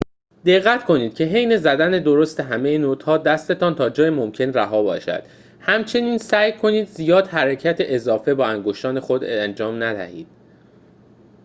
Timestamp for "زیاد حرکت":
6.87-7.75